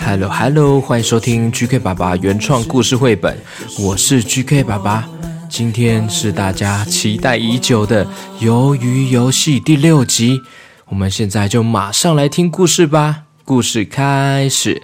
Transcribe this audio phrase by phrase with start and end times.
[0.00, 3.38] Hello Hello，欢迎收听 GK 爸爸原创故事绘本，
[3.78, 5.08] 我是 GK 爸爸。
[5.48, 8.04] 今天是大家期待已久的
[8.40, 10.40] 《鱿鱼游戏》第六集，
[10.86, 13.24] 我们现在就马上来听故事吧。
[13.44, 14.82] 故事开始。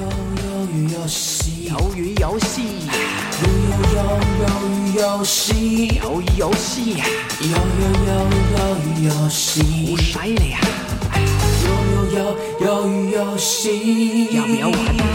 [0.00, 2.62] 鱿鱼游戏， 鱿鱼游戏，
[3.42, 3.46] 鱿
[3.94, 4.00] 鱿
[4.96, 7.02] 鱿鱿鱼游戏，
[9.86, 10.60] 不甩了呀！
[11.64, 12.18] 鱿鱿鱿
[12.64, 15.11] 鱿鱼游戏，要不要我？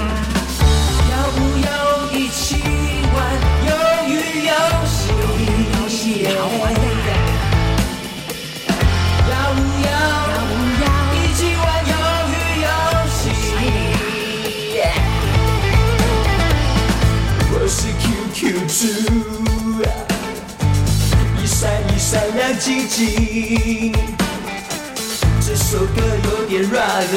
[22.68, 23.94] 奇迹，
[25.40, 27.14] 这首歌有点 rock，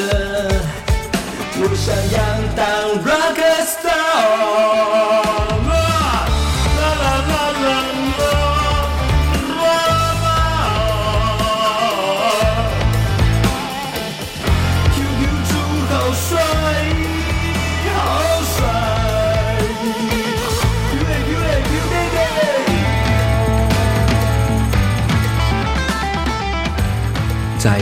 [1.57, 2.17] 我想要
[2.55, 2.63] 当
[3.03, 3.35] rock
[3.67, 3.90] star。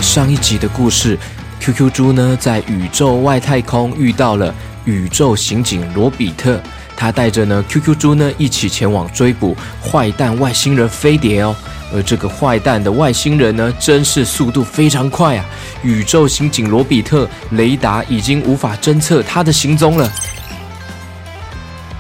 [0.10, 1.16] 上一集的故事
[1.60, 4.52] ，QQ 猪呢在宇宙外太空遇到了
[4.84, 6.60] 宇宙刑警罗比特，
[6.98, 11.56] 他带着呢 QQ 猪呢一起前往追捕坏蛋外星人飞碟哦。
[11.94, 15.46] 而这个坏蛋的外星人呢，真是速度非常快啊！
[15.84, 20.12] 宇宙刑警罗比特雷达已经无法侦测他的行踪了。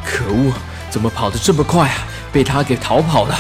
[0.03, 0.51] 可恶，
[0.89, 2.07] 怎么跑得这么快啊？
[2.31, 3.37] 被他给逃跑了，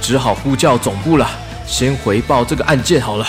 [0.00, 1.30] 只好呼叫总部了。
[1.68, 3.24] 先回报这个案件好了。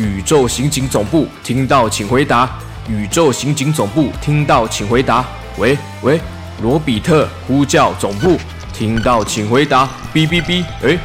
[0.00, 2.48] 宇宙刑警总部听到，请回答。
[2.88, 5.22] 宇宙刑警总部听到，请回答。
[5.58, 6.18] 喂喂，
[6.62, 8.40] 罗比特呼叫总部
[8.72, 9.86] 听到，请回答。
[10.14, 10.98] 哔哔哔，哎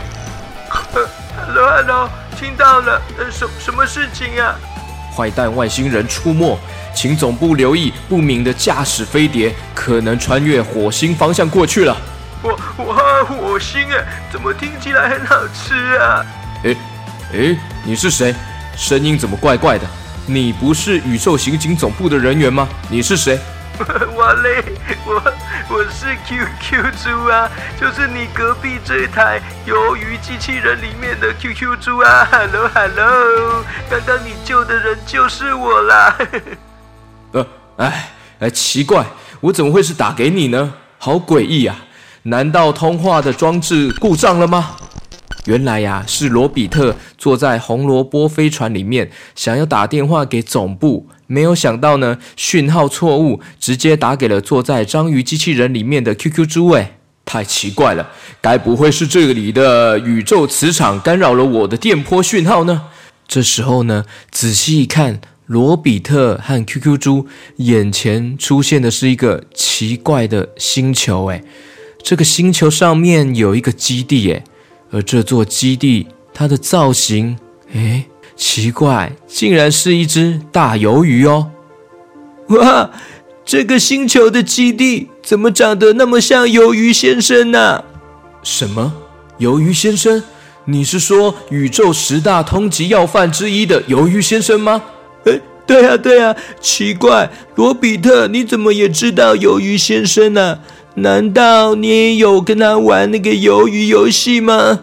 [0.70, 3.02] ，Hello Hello，听到了。
[3.18, 4.56] 呃，什什么事情啊？
[5.14, 6.58] 坏蛋外星人出没，
[6.96, 11.98] 请总部留意不明的驾驶飞碟可能穿越火星方向过去了。
[12.42, 12.94] 我我
[13.26, 14.00] 火星啊，
[14.32, 16.26] 怎么听起来很好吃啊？
[16.64, 16.76] 哎
[17.34, 18.34] 哎，你是谁？
[18.76, 19.86] 声音怎么怪怪的？
[20.28, 22.68] 你不是宇宙刑警总部的人员吗？
[22.90, 23.40] 你是谁？
[24.16, 24.64] 我嘞，
[25.06, 25.22] 我
[25.70, 27.50] 我是 QQ 猪啊，
[27.80, 32.28] 就是你隔壁这台鱿鱼机器人里面的 QQ 猪啊。
[32.32, 36.18] Hello Hello，刚刚你救的人就是我啦。
[37.34, 37.46] 呃，
[37.78, 38.10] 哎
[38.40, 39.06] 哎，奇怪，
[39.42, 40.74] 我怎么会是打给你呢？
[40.98, 41.76] 好诡异啊！
[42.24, 44.78] 难道通话的装置故障了吗？
[45.46, 56.70] 原来呀，是罗比特坐在红萝卜飞船里面，想要打电话给总部，没有想到呢，讯号错误，直接打给了坐在章鱼机器人里面的 QQ 猪。
[56.70, 58.10] 哎，太奇怪了，
[58.42, 62.82] 该不会是这里的宇宙磁场干扰了我的电波讯号呢？
[63.28, 67.28] 这时候呢，仔细一看，罗比特和 QQ 猪
[67.58, 71.28] 眼前出现的是一个奇怪的星球。
[71.28, 71.44] 哎，
[72.04, 74.32] 这个星球上面有一个基地。
[74.32, 74.44] 哎。
[74.92, 77.38] 而这座基地，它的造型，
[77.74, 78.06] 哎，
[78.36, 81.52] 奇怪，竟然是一只大鱿鱼哦！
[82.48, 82.90] 哇，
[83.44, 87.84] 这个星球的基地怎么长得那么像鱿鱼先生呢？
[88.44, 88.94] 什么？
[89.40, 90.24] 鱿鱼先生？
[90.66, 94.82] 你是说宇宙十大通缉要犯之一的鱿鱼先生吗？
[95.26, 100.60] 哎，对呀，对呀，奇怪，罗比特，你怎么也知道鱿鱼先生呢？
[100.96, 104.80] 难道你也有跟他玩那个鱿鱼游戏吗？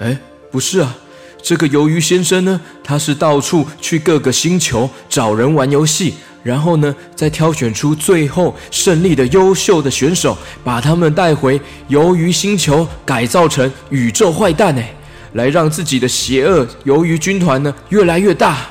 [0.00, 0.18] 哎，
[0.50, 0.96] 不是啊，
[1.40, 14.92] 这个鱿鱼先生呢，他是到处去各个星球找人玩游戏，然后呢，再挑选出最后胜利的优秀的选手，把他们带回鱿鱼星球，改造成宇宙坏蛋，哎，
[15.34, 18.66] 来让自己的邪恶鱿鱼军团呢越来越大。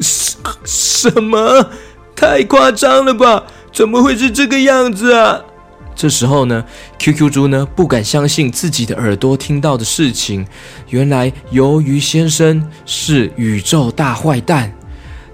[0.00, 1.70] 什什么？
[2.16, 3.44] 太夸张了吧？
[3.78, 5.38] 怎么会是这个样子啊？
[5.94, 6.64] 这时候呢
[6.98, 10.44] ，QQ 猪呢不敢相信自己的耳朵听到的事情，
[10.88, 14.72] 原来鱿鱼先生是宇宙大坏蛋。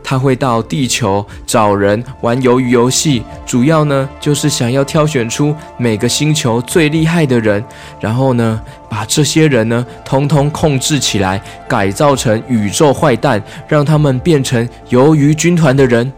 [0.02, 7.64] 他会到地球找人玩鱿鱼游戏，主要呢就是想要挑选出每个星球最厉害的人，
[7.98, 8.60] 然后呢
[8.90, 16.12] 把这些人呢通通控制起来，改造成宇宙坏蛋，让他们变成鱿鱼军团的人。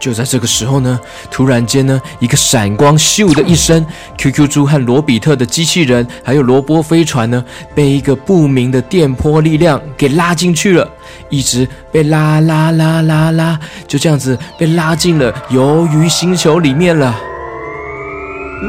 [0.00, 0.98] 就在这个时候呢，
[1.30, 3.84] 突然间呢，一个闪光，咻的一声
[4.16, 7.44] ，QQ 猪和罗比特的机器人，还有罗波飞船呢，
[7.74, 10.88] 被一个不明的电波力量给拉进去了，
[11.28, 17.14] 一直被拉拉拉拉拉，就这样子被拉进了鱿鱼星球里面了。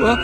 [0.03, 0.17] 哇！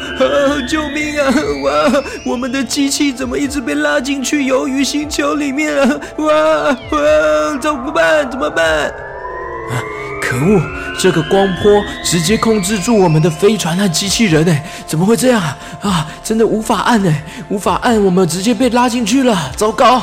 [0.69, 1.33] 救命啊！
[1.63, 2.03] 哇！
[2.25, 5.99] 我们的机器怎么一直被拉进去鱿鱼星球里面啊？
[6.17, 6.27] 哇
[6.91, 7.57] 哇！
[7.61, 8.29] 怎么办？
[8.29, 8.93] 怎么办？
[10.27, 10.61] 可恶！
[10.99, 15.41] 这个光波直接控制住我们的飞船和机器人，哎，怎么会这样
[15.81, 16.05] 啊？
[16.21, 20.01] 真的无法按，哎，无法按，我们直接被拉进去了，糟糕！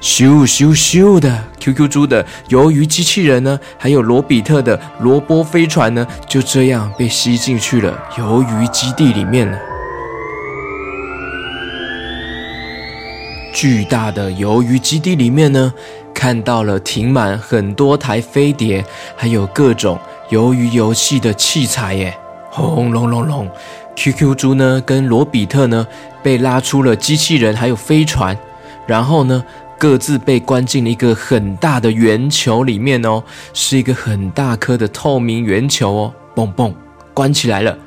[0.00, 9.58] 咻咻咻的，QQ 猪的鱿鱼机器人呢，还有罗比特的罗波飞船呢，就这样被吸进去了鱿鱼基地里面了。
[13.52, 15.74] 巨大的鱿鱼基地里面呢，
[16.18, 18.84] 看到了停满很多台飞碟，
[19.14, 19.96] 还有各种
[20.30, 22.18] 鱿鱼游戏的器材耶！
[22.50, 23.48] 轰隆隆隆
[23.94, 25.86] ，QQ 猪呢跟罗比特呢
[26.20, 28.36] 被拉出了机器人还有飞船，
[28.84, 29.44] 然后呢
[29.78, 33.22] 各自被关进了一个很大的圆球里面哦，
[33.54, 36.74] 是一个很大颗的透明圆球哦，嘣嘣，
[37.14, 37.78] 关起来了。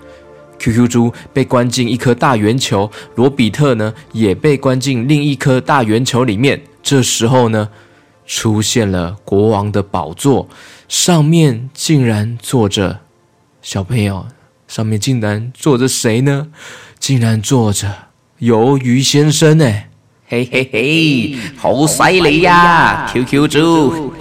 [0.57, 6.61] QQ 猪被关进一颗大圆球，罗比特呢也被关进另一颗大圆球里面。
[6.81, 7.67] 这时候呢，
[8.33, 10.47] 出现了国王的宝座，
[10.87, 13.01] 上面竟然坐着
[13.61, 14.25] 小朋友，
[14.69, 16.47] 上面竟然坐着谁呢？
[16.97, 17.93] 竟然坐着
[18.39, 19.65] 鱿鱼先生呢！
[20.29, 24.13] 嘿嘿嘿，好犀利呀，QQ 猪，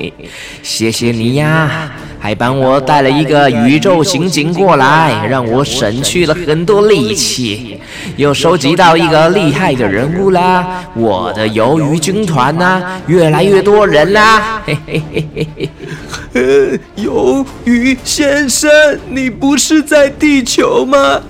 [0.61, 1.93] 谢谢你呀。
[2.23, 7.81] 还帮我带了一个宇宙刑警过来，让我省去了很多力气，
[8.17, 10.85] 又收集到一个厉害的人物啦！
[10.95, 14.63] 我的鱿鱼军团呐、啊，越来越多人啦！
[14.67, 15.71] 嘿嘿嘿嘿嘿。
[16.35, 18.71] 呃，鱿鱼先生，
[19.09, 21.23] 你不是在地球吗？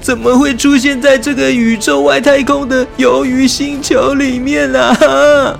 [0.00, 5.58] 怎么会出现在这个宇宙外太空的鱿鱼星球里面呢、啊？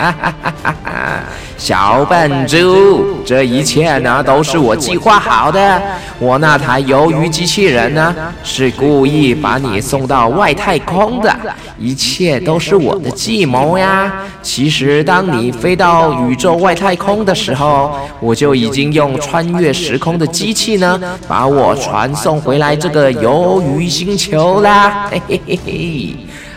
[0.00, 1.20] 哈哈哈哈哈！
[1.58, 5.82] 小笨猪，这一切呢都是我计划好的。
[6.18, 11.36] 我那台鱿鱼机器人呢，是故意把你送到外太空的，
[11.78, 14.10] 一切都是我的计谋呀。
[14.40, 20.98] 其实，当你飞到宇宙外太空的时候，我就已经用穿越时空的机器呢，
[21.28, 25.06] 把我传送回来这个鱿鱼星球啦。
[25.10, 26.16] 嘿嘿嘿嘿。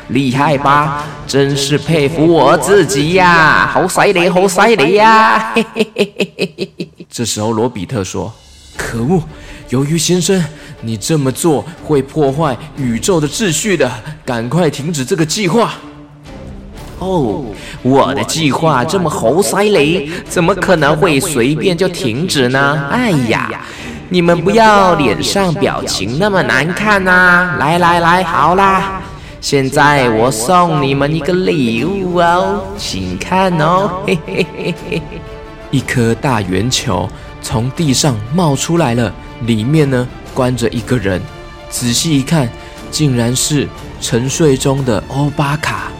[0.09, 1.03] 厉害吧？
[1.25, 3.69] 真是佩服我自己呀！
[3.71, 5.51] 好犀利，好犀利呀！
[5.55, 6.89] 嘿嘿嘿嘿嘿嘿。
[7.09, 8.31] 这时候，罗比特说
[8.77, 9.23] ：“可恶，
[9.69, 10.43] 鱿鱼先生，
[10.81, 13.89] 你这么做会破坏宇宙的秩序的，
[14.25, 15.73] 赶快停止这个计划。”
[16.99, 17.45] 哦，
[17.81, 22.87] 我的计划这么猴塞雷，怎么可能会随便就停止呢？
[22.91, 23.49] 哎呀，
[24.09, 27.55] 你们不要脸上表情那么难看呐、啊！
[27.59, 29.01] 来来来，好啦。
[29.43, 35.01] 现在我送你们一个礼物哦，请看哦，嘿嘿嘿嘿，
[35.69, 37.09] 一颗大圆球
[37.41, 41.21] 从地上冒出来了，里面呢关着一个人，
[41.69, 42.49] 仔细一看，
[42.89, 43.67] 竟然是
[43.99, 45.91] 沉睡中的欧巴卡。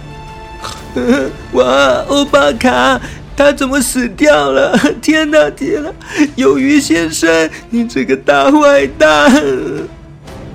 [1.51, 1.65] 哇，
[2.07, 2.97] 欧巴卡，
[3.35, 4.79] 他怎么死掉了？
[5.03, 5.91] 天哪，天哪！
[6.37, 9.29] 鱿鱼先生，你这个大坏蛋！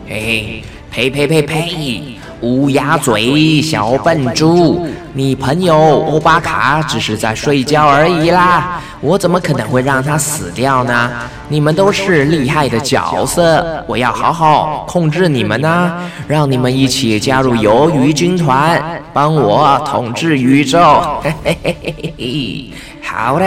[0.09, 2.18] 嘿，呸呸呸呸！
[2.43, 4.87] 乌鸦嘴，小笨猪！
[5.15, 5.77] 你朋友
[6.07, 11.11] 欧巴卡只是在睡觉而已啦，我怎么可能会让他死掉呢？
[11.49, 15.93] 你们都是厉害的角色，我要好好控制你们呢，
[16.29, 18.81] 让你们一起加入鱿鱼军团，
[19.13, 20.79] 帮我统治宇宙。
[21.23, 22.71] 嘿嘿嘿嘿嘿。
[23.03, 23.47] 好的，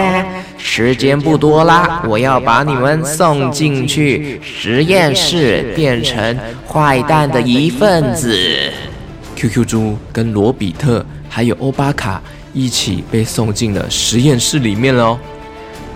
[0.57, 6.35] 时间不多啦，我要把你们送进去实验室，变成
[6.67, 8.73] 坏蛋的一份子。
[9.41, 12.21] QQ 猪跟罗比特还有欧巴卡
[12.53, 15.17] 一起被送进了实验室里面喽。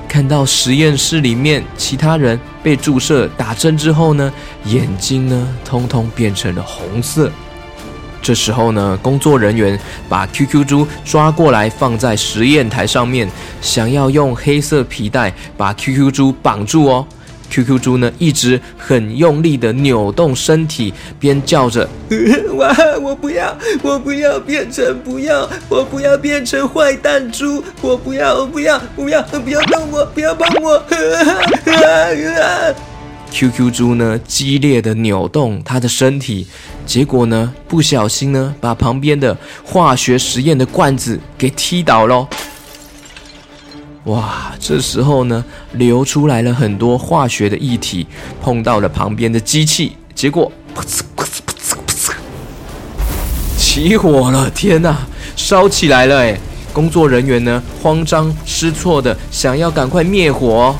[0.07, 4.33] 看到实验室里面其他人被注射打针之后呢，
[4.63, 7.31] 眼睛呢通通变成了红色。
[8.19, 13.29] 这时候呢，工作人员把 QQ 猪抓过来放在实验台上面，
[13.61, 17.05] 想要用黑色皮带把 QQ 猪绑住哦。
[17.49, 21.87] QQ 猪呢一直很用力的扭动身体，边叫着
[22.57, 30.83] ：“哇，我不要，我不要变成不要，我不要变成坏蛋猪，我不要，我不要，不要，不要动我，不要碰我。
[33.31, 36.47] ”QQ 猪呢激烈的扭动它的身体，
[36.85, 42.25] 结果呢不小心呢把旁边的化学实验的罐子给踢倒喽。
[44.05, 45.43] 哇，这时候呢，
[45.73, 48.05] 流出来了很多化学的液体，
[48.39, 52.13] 碰到了旁边的机器，结果噗呲噗呲噗呲噗呲，
[53.57, 54.47] 起火了！
[54.51, 54.95] 天哪，
[55.35, 56.19] 烧起来了！
[56.19, 56.37] 哎，
[56.71, 60.75] 工作人员呢，慌张失措的想要赶快灭火。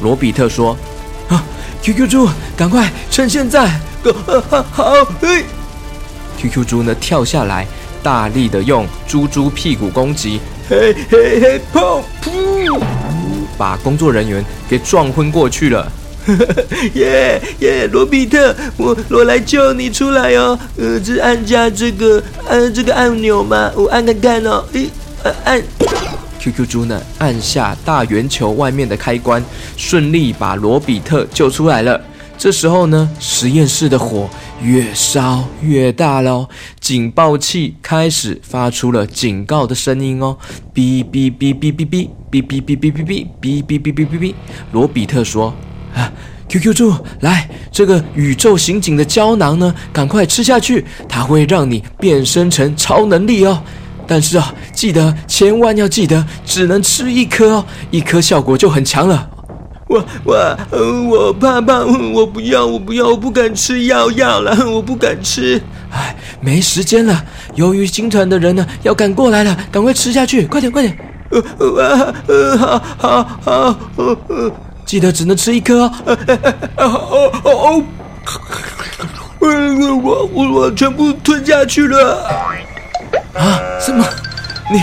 [0.00, 0.76] 罗比特说
[1.28, 1.42] ：“啊
[1.82, 3.68] ，QQ 猪，赶快趁现在！”
[4.48, 5.44] 好，好，嘿
[6.38, 7.66] ，QQ 猪呢跳下来，
[8.00, 10.40] 大力的用猪猪屁股攻击。
[10.68, 12.49] 嘿嘿嘿，砰噗，
[13.60, 15.86] 把工作人员给撞昏过去了。
[16.96, 20.58] 耶耶，罗比特，我我来救你出来哦。
[20.78, 24.64] 呃，这按下这个按这个按钮吗，我按看看哦。
[24.72, 24.88] 诶、
[25.24, 25.62] 呃按。
[26.38, 29.44] QQ 猪呢，按下大圆球外面的开关，
[29.76, 32.00] 顺利把罗比特救出来了。
[32.40, 34.26] 这时候呢，实验室的火
[34.62, 36.48] 越烧越大喽，
[36.80, 40.34] 警报器开始发出了警告的声音哦，
[40.74, 44.34] 哔哔哔哔哔哔哔哔哔哔哔哔哔哔哔哔哔哔。
[44.72, 45.54] 罗比特说
[45.94, 46.10] ：“啊
[46.48, 53.62] ，QQ 猪，来，这个宇宙刑警的胶囊呢，赶快吃下去，它会让你变身成超能力哦。
[54.06, 59.28] 但是啊，记得千万要记得，只能吃一颗哦，一颗效果就很强了。”
[59.90, 61.80] 我我嗯，我怕怕，
[62.14, 65.60] 我不要，我不要，我不敢吃药药了，我不敢吃。
[65.90, 67.24] 哎，没时间了，
[67.56, 70.96] 鱿鱼精团的人呢要赶过来了，赶快吃下去，快点快点。
[71.30, 74.52] 呃呃呃，好好好，呃呃，
[74.86, 75.92] 记得只能吃一颗哦。
[76.76, 77.82] 哦哦哦，
[79.40, 79.48] 我
[79.96, 82.28] 我我我全部吞下去了。
[83.34, 83.58] 啊？
[83.80, 84.04] 什么？
[84.72, 84.78] 你？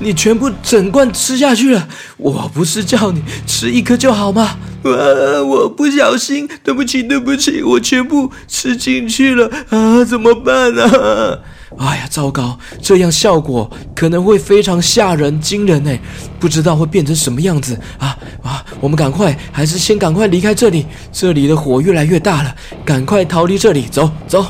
[0.00, 4.58] 你全部整罐吃下去了，我不是叫你吃一颗就好吗？
[4.82, 10.84] 啊，我不小心，对不起，对不起，我全部吃进去了啊，怎么办呢？
[10.84, 11.38] 啊？
[11.78, 16.00] 哎呀，糟糕，这样效果可能会非常吓人、惊人哎，
[16.40, 18.64] 不知道会变成什么样子啊啊！
[18.80, 22.54] 我们赶快，还是先赶快离开这里，这里的火越来越大了，
[22.84, 24.46] 赶快逃离这里，走走。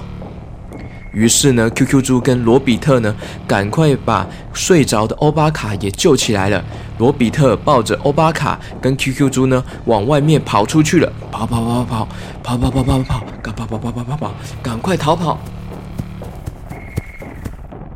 [1.12, 3.14] 于是呢，QQ 猪跟罗比特呢，
[3.46, 6.64] 赶快把睡着的欧巴卡也救起来了。
[6.98, 12.08] 罗比特抱着欧巴卡跟 QQ 猪呢，往外面跑出去了，跑跑跑跑
[12.42, 15.38] 跑跑跑跑跑跑跑跑跑跑跑跑，赶快逃跑！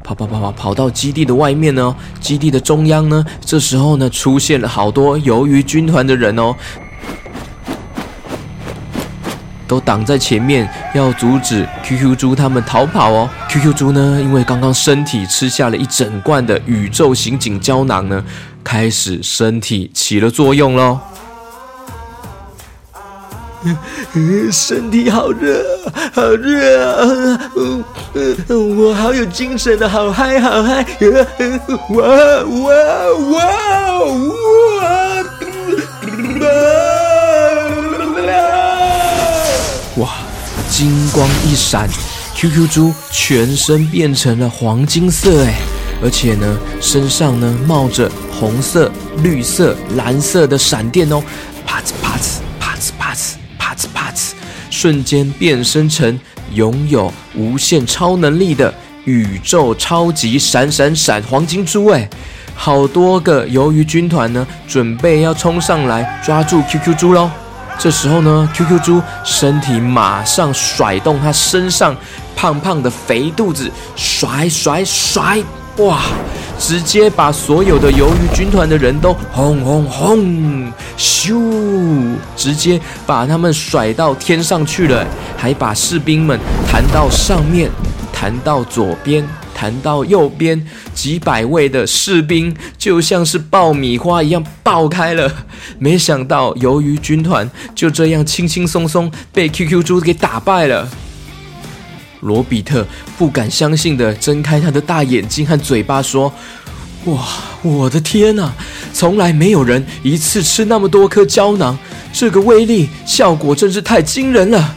[0.02, 6.54] 跑跑跑跑跑到基地的外面呢，基地的中央呢，这时候呢，出现了好多鱿鱼军团的人哦。
[9.74, 13.28] 都挡在前面，要阻止 QQ 猪他们逃跑哦。
[13.50, 18.24] QQ 猪呢，因为刚刚身体吃下了一整罐的宇宙刑警胶囊呢，
[18.62, 21.00] 开始身体起了作用喽。
[24.52, 25.64] 身体好热，
[26.12, 27.40] 好热啊！
[28.78, 30.86] 我好有精神的，好嗨，好嗨！
[31.88, 32.06] 哇
[32.44, 32.72] 哇
[33.32, 33.44] 哇
[36.40, 36.83] 哇！
[39.96, 40.10] 哇！
[40.70, 41.88] 金光一闪
[42.36, 45.54] ，QQ 猪全身变成了黄金色哎，
[46.02, 51.22] 而且呢，身上呢冒着红色、绿色、蓝色的闪电哦，
[51.66, 54.32] 啪呲啪呲啪呲啪呲啪呲啪呲，
[54.70, 56.18] 瞬间变身成
[56.52, 58.72] 拥有无限超能力的
[59.04, 62.08] 宇宙超级闪闪闪黄金猪哎！
[62.54, 67.28] 好多个鱿鱼军团呢，准备要冲上来抓住 QQ 猪喽。
[67.78, 71.94] 这时候呢，QQ 猪身体马上甩动它身上
[72.34, 75.42] 胖胖的肥肚子，甩甩甩，
[75.78, 76.00] 哇！
[76.56, 82.14] 直接把所有的鱿鱼军团的人都轰轰轰，咻！
[82.36, 85.04] 直接把他们甩到天上去了，
[85.36, 86.38] 还把士兵们
[86.70, 87.68] 弹到上面，
[88.12, 89.28] 弹到左边。
[89.54, 95.32] 弹到右边，几百位的士兵就像是爆米花一样爆开了。
[95.78, 100.88] 没想到鱿鱼军团就这样轻轻松松被 QQ 猪给打败了。
[102.20, 106.32] 罗比特不敢相信的睁开他的大眼睛和嘴巴说
[107.04, 107.22] ：“哇，
[107.62, 108.52] 我的天哪！
[108.92, 111.78] 从来没有人一次吃那么多颗胶囊，
[112.12, 114.76] 这个威力效果真是太惊人了。”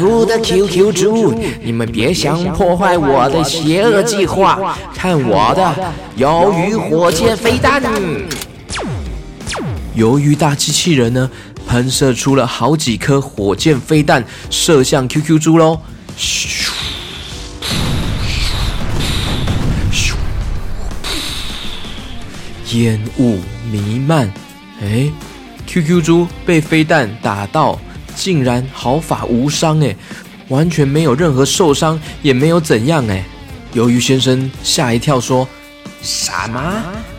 [0.00, 4.74] 哎，可恶的 QQ 猪，你们别想破坏我的邪恶计划！
[4.94, 7.82] 看我的鱿鱼火箭飞弹！
[9.94, 11.30] 鱿鱼大机器人呢，
[11.66, 15.78] 喷射出了好几颗火箭飞弹，射向 QQ 猪喽。
[16.18, 16.70] 咻！
[22.72, 23.38] 烟雾
[23.70, 24.32] 弥漫，
[24.80, 25.10] 哎
[25.66, 27.78] ，QQ 猪被飞弹打到，
[28.20, 29.96] 竟然毫发无伤，哎，
[30.48, 33.24] 完全没有任何受伤，也没有怎样，哎，
[33.74, 35.48] 鱿鱼先生吓一跳，说
[36.02, 36.60] ：“什么？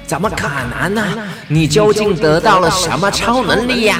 [0.05, 1.03] 怎么可能呢？
[1.48, 4.00] 你究竟得到了什么超能力呀？”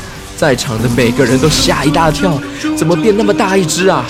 [0.41, 2.41] 在场的每个人都吓一大跳，
[2.75, 4.03] 怎么变那么大一只啊？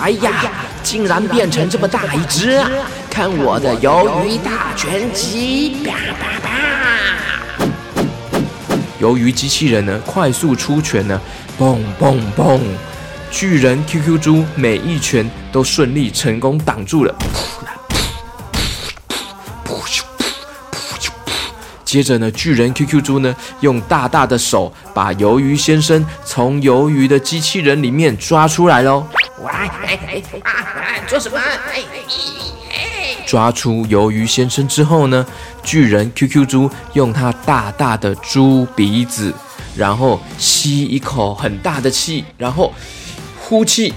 [0.00, 0.32] 哎呀，
[0.82, 2.68] 竟然变成这么大一只啊！
[3.08, 5.76] 看我的鱿鱼大拳击！
[5.84, 7.66] 啪啪啪！
[9.00, 11.20] 鱿鱼机器人呢，快速出拳呢，
[11.56, 12.58] 嘣嘣嘣！
[13.30, 17.14] 巨人 QQ 猪每一拳都顺利成功挡住了。
[21.94, 29.06] 接着呢，巨人 QQ 猪呢，用大大的手把鱿鱼先生从鱿鱼的机器人里面抓出来喽。
[31.06, 31.38] 做什么？
[33.24, 35.24] 抓出鱿鱼先生之后呢，
[35.62, 39.32] 巨人 QQ 猪用他大大的猪鼻子，
[39.76, 42.72] 然后吸一口很大的气，然后
[43.38, 43.94] 呼气，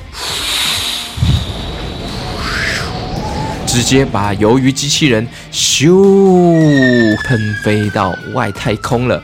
[3.67, 9.21] 直接把鱿鱼机器人咻喷飞到外太空了。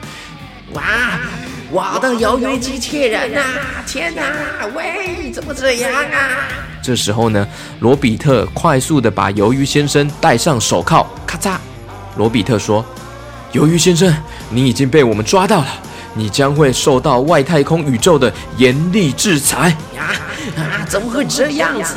[0.73, 0.83] 哇！
[1.71, 3.43] 我的鱿鱼机器人啊！
[3.87, 4.21] 天哪！
[4.75, 6.47] 喂，怎么这样啊？
[6.83, 7.47] 这时候呢，
[7.79, 11.55] 罗比特快速的把鱿鱼先生戴上手铐，咔嚓！
[12.15, 12.85] 罗比特说
[13.53, 14.15] ：“鱿鱼先生，
[14.51, 15.67] 你已经被我们抓到了，
[16.13, 20.11] 你将会受到外太空宇宙的严厉制裁。”呀
[20.55, 20.85] 啊！
[20.87, 21.95] 怎么会这样子？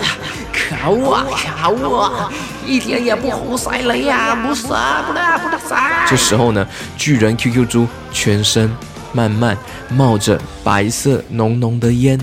[0.56, 1.26] 可恶啊！
[1.30, 2.32] 可恶啊！
[2.66, 4.34] 一点也不胡塞雷呀！
[4.34, 5.76] 不是，不得，不得塞！
[6.08, 6.66] 这时候呢，
[6.96, 8.74] 巨人 QQ 猪全身。
[9.12, 9.56] 慢慢
[9.88, 12.20] 冒着白色浓浓的烟，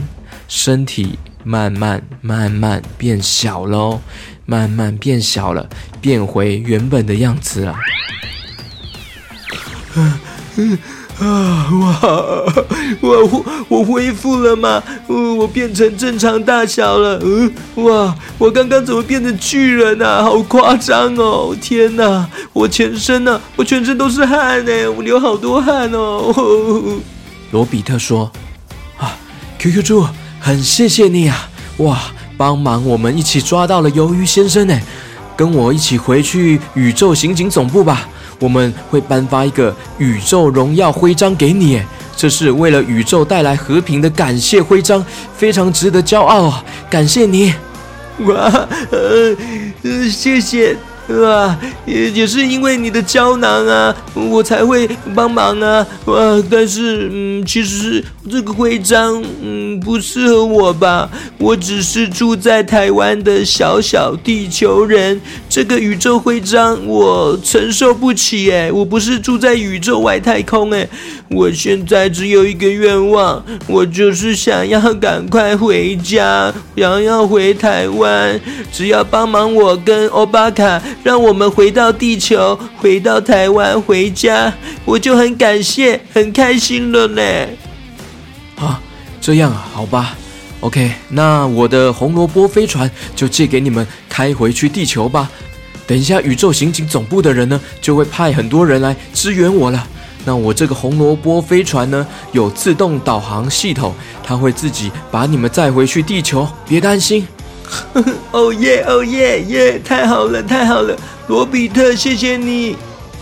[0.47, 3.99] 身体慢慢慢慢变小喽，
[4.45, 5.67] 慢慢变小了，
[5.99, 7.75] 变回原本的样子了。
[11.23, 11.69] 啊！
[11.71, 11.99] 哇！
[13.01, 14.81] 我我恢复了吗？
[15.07, 17.19] 嗯，我变成正常大小了。
[17.23, 18.15] 嗯，哇！
[18.37, 20.23] 我刚刚怎么变成巨人啊？
[20.23, 21.55] 好夸张哦！
[21.61, 22.27] 天哪！
[22.51, 27.01] 我全身呢、我全身都是汗呢，我流好多汗哦。
[27.51, 28.31] 罗比特说
[28.97, 29.15] ：“啊
[29.59, 30.07] ，QQ 猪，
[30.39, 31.49] 很谢谢你啊！
[31.77, 31.99] 哇，
[32.35, 34.79] 帮忙我们一起抓到了鱿鱼先生呢，
[35.35, 38.09] 跟我一起回去宇宙刑警总部吧。”
[38.43, 41.81] 我们会颁发一个宇宙荣耀徽章给你，
[42.13, 45.03] 这是为了宇宙带来和平的感谢徽章，
[45.33, 46.65] 非常值得骄傲啊！
[46.89, 47.53] 感谢你，
[48.25, 49.33] 哇，呃，
[50.09, 50.75] 谢谢。
[51.07, 55.85] 啊，也也是因为你的胶囊啊，我才会帮忙啊。
[56.05, 61.09] 哇，但是嗯，其实这个徽章嗯不适合我吧？
[61.37, 68.71] 我只是住在台湾的小小地球人，这个宇宙徽章我承受不起哎。
[68.71, 70.87] 我不是住在宇宙外太空哎。
[71.33, 78.39] 我现在只有一个愿望，我就是想要赶快回家，想要回台湾。
[78.71, 80.81] 只要帮忙我跟欧巴卡。
[81.03, 84.53] 让我们回到地球，回到台湾，回家，
[84.85, 87.21] 我就很感谢，很开心了呢。
[88.55, 88.79] 啊，
[89.19, 90.17] 这样啊，好吧
[90.61, 95.29] ，OK，那我的红萝卜飞船就借给你们开回去地球吧。
[95.85, 99.85] 等一下，宇宙刑警总部的人呢，就会派很多人来支援我了。
[100.25, 107.27] 那我这个红萝卜飞船呢，有自动导航系统，它会自己把你们载回去地球，别担心。
[108.31, 109.79] 哦耶，哦耶耶！
[109.79, 110.95] 太好了，太好了，
[111.27, 112.75] 罗比特，谢谢你。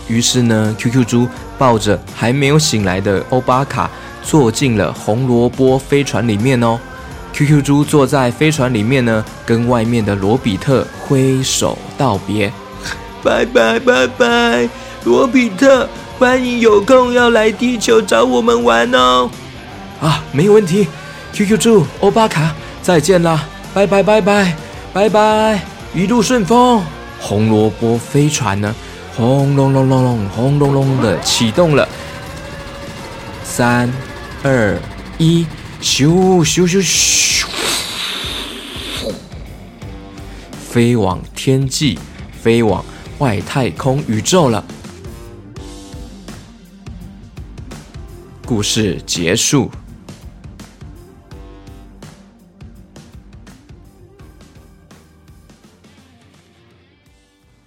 [0.08, 3.90] 于是呢，QQ 猪抱着还没有醒来的欧巴卡，
[4.22, 6.78] 坐进了红萝卜飞船里面哦。
[7.32, 12.52] QQ 猪坐在飞船里面呢，跟外面的罗比特挥手道别，
[13.22, 14.68] 拜拜拜拜，
[15.04, 15.88] 罗比特，
[16.22, 19.28] 欢迎有空要来地球找我们玩哦。
[20.00, 20.86] 啊，没有问题。
[21.32, 24.56] QQ 猪，欧巴卡，再见啦，拜拜拜拜
[24.92, 25.60] 拜拜，
[25.92, 26.80] 一路顺风。
[27.18, 28.72] 红萝卜飞船呢，
[29.16, 31.88] 轰隆隆隆隆，轰隆隆的启动了。
[33.42, 33.92] 三、
[34.44, 34.78] 二、
[35.18, 35.44] 一，
[35.82, 37.46] 咻咻咻咻，
[40.70, 41.98] 飞往天际，
[42.40, 42.84] 飞往
[43.18, 44.64] 外太空宇宙了。
[48.54, 49.70] 故事结束。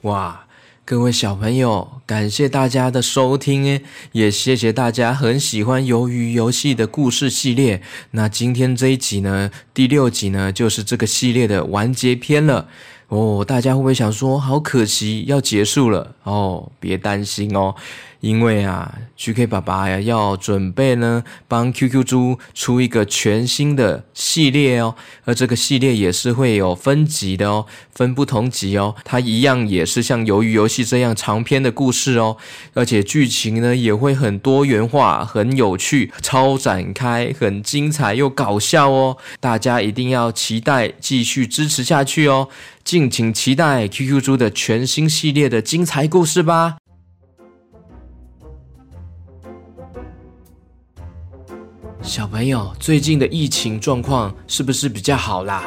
[0.04, 0.46] 哇，
[0.86, 7.82] 各位小朋友，感谢大家的收听诶，也谢谢大家很喜欢鱿鱼游戏的故事系列。
[8.12, 12.68] 那今天这一集呢，第六集呢，就是这个系列的完结篇了。
[13.08, 16.16] 哦，大家会不会想说，好可惜要结束了？
[16.24, 17.74] 哦，别担心哦。
[18.22, 32.38] 因为啊，GK 爸爸呀要准备呢帮 QQ 猪出一个全新的系列哦，而这个系列也是会有分集的哦，分不同集哦，它一样也是像鱿鱼游戏这样长篇的故事哦，
[32.74, 42.50] 而且剧情呢也会很多元化、很有趣、超展开、很精彩又搞笑哦，大家一定要期待继续支持下去哦，
[42.84, 46.78] 敬请期待 QQ 猪的全新系列的精彩故事吧。
[52.06, 55.64] 小朋友，最近的疫情状况是不是比较好啦？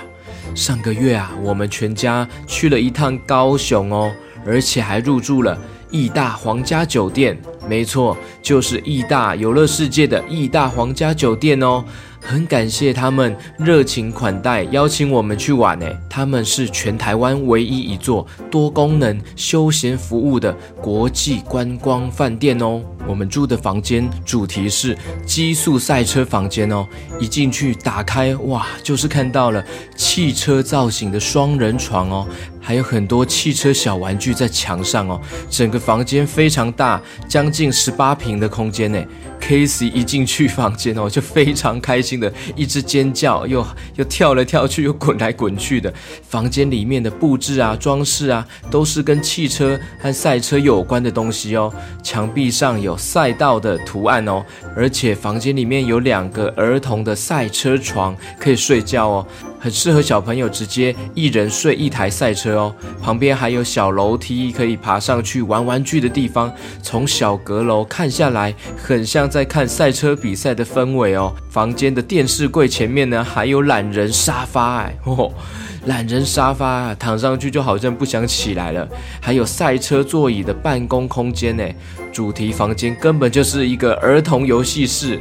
[0.54, 4.12] 上个月啊，我们全家去了一趟高雄哦，
[4.46, 5.58] 而且还入住了
[5.90, 7.36] 义大皇家酒店。
[7.68, 11.84] 没错，就是义大游乐世界的义大皇家酒店哦。
[12.20, 15.76] 很感谢他们热情款待，邀请我们去玩。
[15.80, 22.80] 诶，他们是全台湾唯一一座多功能休闲服务的国际观光饭店哦。
[23.08, 26.86] 我们住的房间主题是极速赛车房间哦。
[27.18, 29.64] 一进去打开，哇，就是看到了
[29.96, 32.28] 汽车造型的双人床哦，
[32.68, 35.18] 还有很多汽车小玩具在墙上哦。
[35.48, 39.02] 整个房间非常大，将近十八平的空间呢。
[39.40, 45.90] Casey 一进去房间哦，就非常开心的一直尖叫，又又跳来跳去，又滚来滚去的。
[46.28, 51.72] 房间里面的布置啊、装饰啊，都是跟汽车和赛车有关的东西哦。
[52.02, 54.44] 墙壁上有赛道的图案哦，
[54.76, 59.26] 而且房间里面有两个儿童的赛车床可以睡觉哦。
[59.60, 66.52] 很适合小朋友直接一人睡一台赛车哦，旁边还有小楼梯可以爬上去玩玩具的地方。
[66.82, 71.34] 从小阁楼看下来，很像在看赛车比赛的氛围哦。
[71.50, 75.32] 房间的电视柜前面呢，还有懒人沙发哎，哦，
[75.86, 78.88] 懒人沙发，躺上去就好像不想起来了。
[79.20, 81.64] 还有赛车座椅的办公空间呢，
[82.12, 85.18] 主题房间根本就是一个儿童游戏室。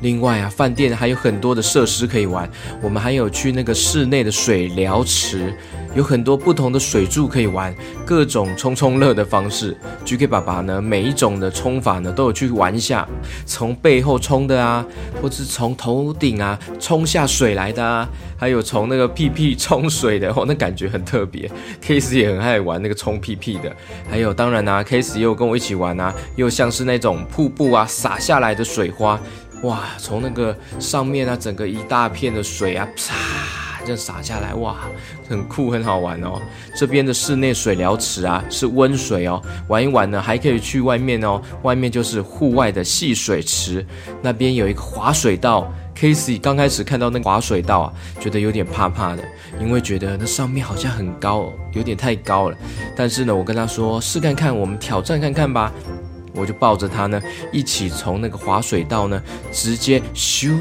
[0.00, 2.48] 另外啊，饭店还有很多的设施可以玩。
[2.82, 5.54] 我们还有去那个室内的水疗池，
[5.94, 9.76] 有很多不同的水柱可以玩，各种冲冲乐的方式。
[10.04, 13.08] GK 爸爸呢，每一种的冲法呢都有去玩一下，
[13.46, 14.84] 从背后冲的啊，
[15.22, 21.50] 或是从头顶啊冲下水来的啊，还有从那个屁屁冲水的哦，那感觉很特别。
[21.82, 23.74] Case 也很爱玩那个冲屁屁的，
[24.10, 29.18] 还有当然啊，Case 又跟我一起玩啊，又像是那种瀑布啊洒下来的水花。
[29.62, 33.14] 哇，从那个上面啊，整个一大片的水啊，啪，
[33.84, 34.76] 这样洒下来，哇，
[35.28, 36.40] 很酷，很好玩哦。
[36.76, 43.84] 这边的室内水疗池啊，是温水哦，玩一玩呢，还可以去外面哦，外面就是户外的戏水池，
[44.20, 45.72] 那边有一个滑水道。
[45.98, 49.24] Casey 刚开始看到那个滑水道啊，觉得有点怕怕的，
[49.58, 52.56] 因为觉得那上面好像很高，有点太高了。
[52.94, 55.72] 但是呢，我跟他说，试看看，我们挑战看看吧。
[56.36, 57.20] 我就抱着他呢，
[57.50, 59.20] 一起从那个滑水道呢，
[59.50, 60.54] 直接咻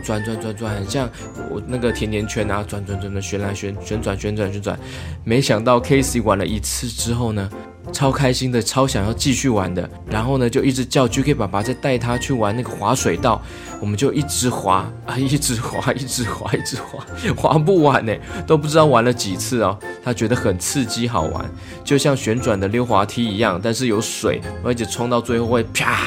[0.00, 1.08] 转转转转，很像
[1.50, 4.78] 我那个甜甜圈啊，转转转转旋来旋旋转旋转旋转。
[5.22, 7.50] 没想到 Casey 玩了一次之后呢，
[7.90, 9.88] 超开心的，超想要继续玩的。
[10.08, 13.40] 然后呢，就一直叫 GK 爸爸再带他去玩那个滑水道。
[13.80, 18.14] 我们就一直滑啊， 一直滑，一直滑，一直滑，滑不完呢，
[18.46, 19.78] 都不知道玩了几次哦。
[20.04, 21.44] 他觉得很刺激好玩，
[21.82, 25.98] 就像旋转的溜滑梯一样，但是有水，而且冲到最后会啪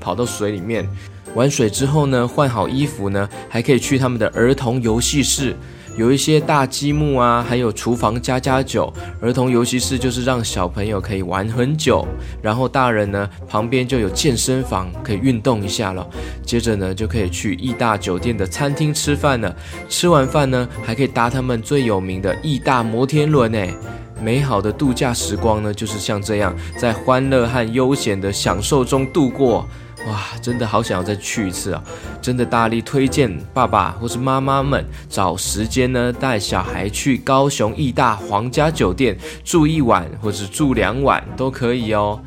[0.00, 0.88] 跑到水里面。
[1.34, 5.54] 玩水之后呢，换好衣服呢，还可以去他们的儿童游戏室。
[5.96, 12.04] 有一些大积木啊，还有厨房加加酒，儿童游戏室就是让小朋友可以玩很久，
[12.42, 16.04] 然后大人呢旁边就有健身房可以运动一下了，
[16.44, 19.54] 接着呢就可以去义大酒店的餐厅吃饭了，
[19.88, 23.72] 吃完饭呢还可以搭他们最有名的义大摩天轮诶，
[24.20, 29.64] 美好的度假时光呢就是像这样在欢乐和悠闲的享受中度过。
[30.06, 31.82] 哇，真的好想要再去一次啊！
[32.20, 42.20] 真的大力推荐爸爸或是妈妈们找时间呢，带小孩去高雄义大皇家酒店住一晚，或者住两晚都可以哦。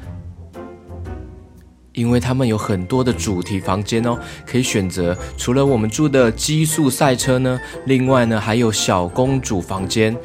[1.93, 5.17] 因为他们有很多的主题房间哦，可以选择。
[5.35, 10.15] 除了我们住的极速赛车呢，另外呢还有小公主房间、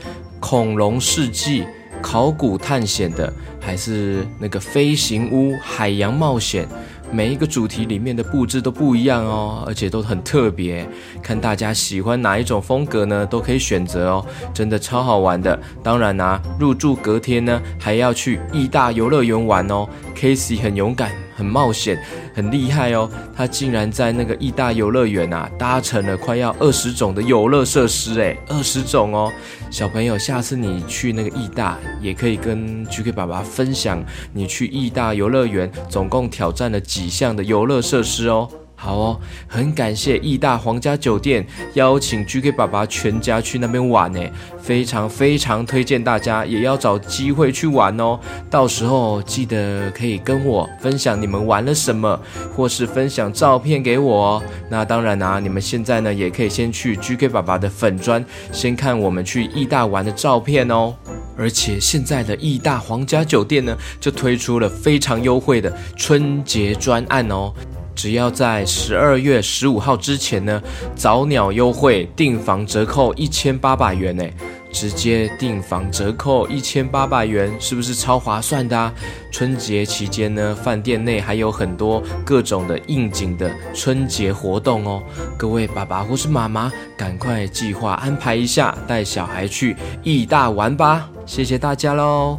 [0.40, 1.66] 恐龙世纪、
[2.02, 6.66] 考古探险的，还是那个飞行屋、海洋冒险。
[7.10, 10.88] 每一个主题里面的布置都不一样哦，而且都很特别。
[11.22, 15.58] 看大家喜欢哪一种风格呢，都可以选择哦，真的超好玩的。
[15.82, 19.86] 当然啊，入住隔天呢，还要去义大游乐园玩哦。
[20.16, 21.12] Casey 很勇敢。
[21.34, 21.98] 很冒险，
[22.34, 23.10] 很厉害哦！
[23.34, 29.32] 他竟然在那个义大游乐园啊，搭乘了快要二十种的游乐设施，诶，二十种哦！
[29.72, 34.04] 小朋友，下次你去那个义大，也可以跟 GK 爸爸分享
[34.34, 38.46] 你去义大游乐园总共挑战了几项的游乐设施哦。
[38.82, 44.20] 好哦，很感谢义大皇家酒店邀请 GK 爸爸全家去那边玩呢，
[44.60, 48.18] 非常非常推荐大家也要找机会去玩哦。
[48.50, 52.20] 到时候记得可以跟我分享你们玩了什么，
[52.56, 54.42] 或是分享照片给我哦。
[54.68, 60.92] 那当然啊，你们现在呢也可以先去 GK 爸爸的粉专，先看我们去义大玩的照片哦。
[61.38, 67.52] 而且现在的义大皇家酒店呢，就推出了非常优惠的春节专案哦。
[67.94, 70.62] 只要在十二月十五号之前呢，
[70.94, 74.24] 早鸟优惠订房折扣一千八百元呢，
[74.72, 78.92] 直接订房折扣一千八百元，是不是超划算的啊？
[79.30, 85.02] 春节期间呢，饭店内还有很多各种的应景的春节活动哦，
[85.36, 91.08] 各位爸爸或是妈妈，赶快计划安排一下，带小孩去义大玩吧！
[91.26, 92.38] 谢谢大家喽，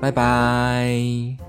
[0.00, 1.41] 拜拜。